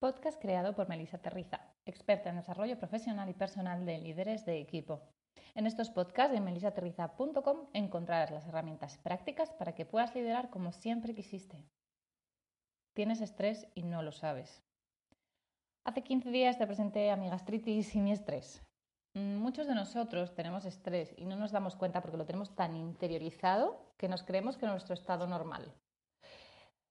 [0.00, 5.02] Podcast creado por Melissa Terriza, experta en desarrollo profesional y personal de líderes de equipo.
[5.56, 11.16] En estos podcasts en melissaterriza.com encontrarás las herramientas prácticas para que puedas liderar como siempre
[11.16, 11.64] quisiste.
[12.94, 14.62] Tienes estrés y no lo sabes.
[15.84, 18.62] Hace 15 días te presenté a mi gastritis y mi estrés.
[19.14, 23.80] Muchos de nosotros tenemos estrés y no nos damos cuenta porque lo tenemos tan interiorizado
[23.96, 25.74] que nos creemos que es nuestro estado normal.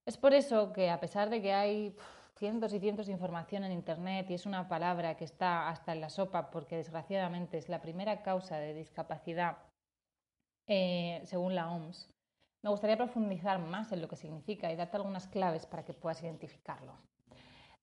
[0.05, 1.95] Es por eso que a pesar de que hay
[2.37, 6.01] cientos y cientos de información en Internet y es una palabra que está hasta en
[6.01, 9.57] la sopa porque desgraciadamente es la primera causa de discapacidad
[10.67, 12.09] eh, según la OMS,
[12.61, 16.21] me gustaría profundizar más en lo que significa y darte algunas claves para que puedas
[16.21, 16.93] identificarlo.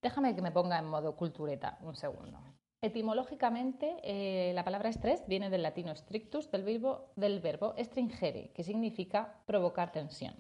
[0.03, 2.39] Déjame que me ponga en modo cultureta un segundo.
[2.83, 8.63] Etimológicamente, eh, la palabra estrés viene del latino strictus, del verbo, del verbo stringere, que
[8.63, 10.35] significa provocar tensión.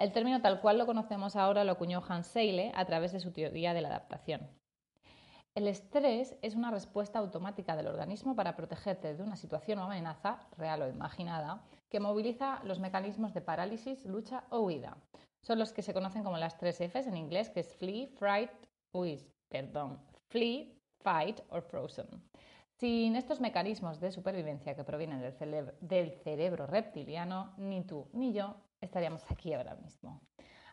[0.00, 3.32] El término tal cual lo conocemos ahora lo acuñó Hans Seyle a través de su
[3.32, 4.48] teoría de la adaptación.
[5.54, 10.40] El estrés es una respuesta automática del organismo para protegerte de una situación o amenaza,
[10.56, 14.96] real o imaginada, que moviliza los mecanismos de parálisis, lucha o huida.
[15.42, 18.50] Son los que se conocen como las tres Fs en inglés, que es flee, fright,
[18.92, 22.06] uy, perdón, flee, fight or frozen.
[22.78, 25.20] Sin estos mecanismos de supervivencia que provienen
[25.82, 30.20] del cerebro reptiliano, ni tú ni yo estaríamos aquí ahora mismo.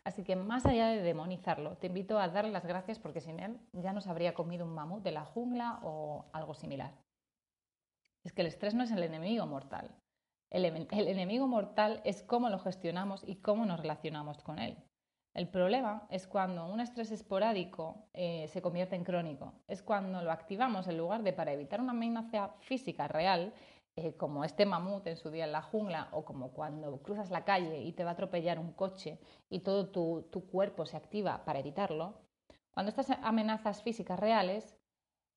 [0.03, 3.59] Así que más allá de demonizarlo, te invito a darle las gracias porque sin él
[3.73, 6.93] ya nos habría comido un mamut de la jungla o algo similar.
[8.23, 9.93] Es que el estrés no es el enemigo mortal.
[10.49, 14.77] El, el enemigo mortal es cómo lo gestionamos y cómo nos relacionamos con él.
[15.37, 19.53] El problema es cuando un estrés esporádico eh, se convierte en crónico.
[19.67, 23.53] Es cuando lo activamos en lugar de para evitar una amenaza física real
[23.99, 27.43] eh, como este mamut en su día en la jungla o como cuando cruzas la
[27.43, 29.19] calle y te va a atropellar un coche
[29.49, 32.21] y todo tu, cuerpo se activa para evitarlo,
[32.69, 34.77] cuando estas amenazas físicas reales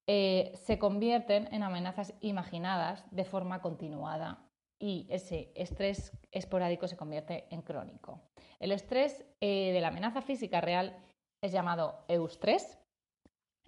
[0.07, 4.47] eh, se convierten en amenazas imaginadas de forma continuada
[4.79, 8.21] y ese estrés esporádico se convierte en crónico.
[8.59, 11.03] El estrés eh, de la amenaza física real
[11.41, 12.79] es llamado eustrés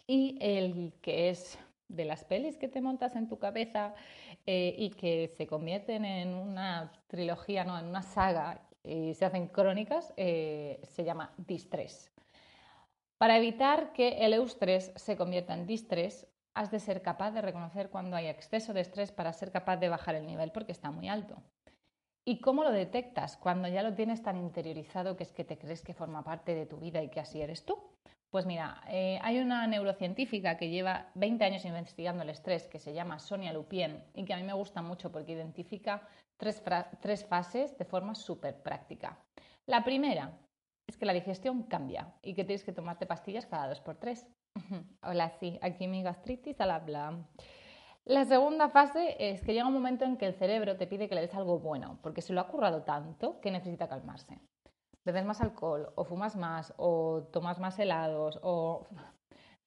[0.07, 1.59] y el que es
[1.93, 3.95] de las pelis que te montas en tu cabeza
[4.47, 9.49] eh, y que se convierten en una trilogía, no, en una saga y se hacen
[9.49, 12.11] crónicas, eh, se llama distrés.
[13.19, 17.89] Para evitar que el eustrés se convierta en distrés, has de ser capaz de reconocer
[17.89, 21.09] cuando hay exceso de estrés para ser capaz de bajar el nivel porque está muy
[21.09, 21.43] alto.
[22.25, 25.83] ¿Y cómo lo detectas cuando ya lo tienes tan interiorizado que es que te crees
[25.83, 27.92] que forma parte de tu vida y que así eres tú?
[28.33, 32.95] Pues mira, eh, hay una neurocientífica que lleva 20 años investigando el estrés que se
[32.95, 36.63] llama Sonia Lupien y que a mí me gusta mucho porque identifica tres,
[37.03, 39.19] tres fases de forma súper práctica.
[39.67, 40.33] La primera
[40.87, 44.27] es que la digestión cambia y que tienes que tomarte pastillas cada dos por tres.
[45.03, 47.29] Hola, sí, aquí mi gastritis al habla.
[48.07, 51.15] La segunda fase es que llega un momento en que el cerebro te pide que
[51.15, 54.41] le des algo bueno, porque se lo ha currado tanto que necesita calmarse
[55.05, 58.87] bebes más alcohol o fumas más o tomas más helados o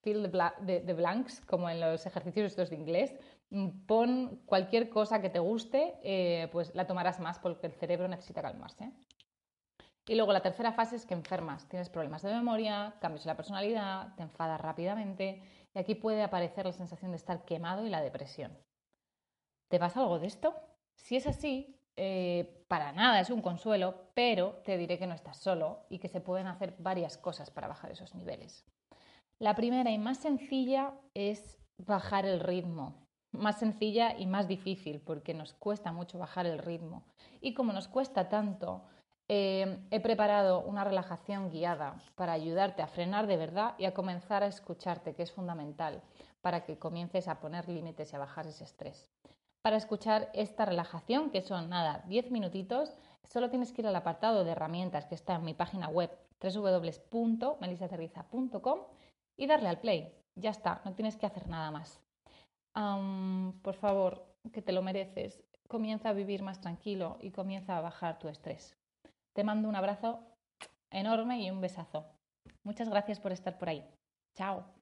[0.02, 3.16] fill the, blanks, como en los ejercicios estos de inglés,
[3.50, 8.08] mm, pon cualquier cosa que te guste, eh, pues la tomarás más porque el cerebro
[8.08, 8.92] necesita calmarse.
[10.08, 13.36] Y luego la tercera fase es que enfermas, tienes problemas de memoria, cambios en la
[13.36, 15.42] personalidad, te enfadas rápidamente
[15.74, 18.56] y aquí puede aparecer la sensación de estar quemado y la depresión.
[19.68, 20.54] ¿Te pasa algo de esto?
[20.94, 25.38] Si es así, eh, para nada es un consuelo, pero te diré que no estás
[25.38, 28.66] solo y que se pueden hacer varias cosas para bajar esos niveles.
[29.40, 33.06] La primera y más sencilla es bajar el ritmo.
[33.32, 37.04] Más sencilla y más difícil porque nos cuesta mucho bajar el ritmo.
[37.42, 38.86] Y como nos cuesta tanto,
[39.28, 44.44] eh, he preparado una relajación guiada para ayudarte a frenar de verdad y a comenzar
[44.44, 46.02] a escucharte, que es fundamental
[46.42, 49.08] para que comiences a poner límites y a bajar ese estrés.
[49.66, 54.44] Para escuchar esta relajación, que son nada, 10 minutitos, solo tienes que ir al apartado
[54.44, 58.80] de herramientas que está en mi página web www.melisaterriza.com
[59.36, 60.14] y darle al play.
[60.36, 62.00] Ya está, no tienes que hacer nada más.
[63.64, 65.44] por favor, que te lo mereces.
[65.68, 68.78] Comienza a vivir más tranquilo y comienza a bajar tu estrés.
[69.34, 70.20] Te mando un abrazo
[70.92, 72.06] enorme y un besazo.
[72.64, 73.84] Muchas gracias por estar por ahí.
[74.36, 74.75] Chao.